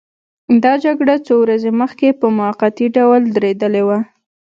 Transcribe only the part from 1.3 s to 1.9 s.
ورځې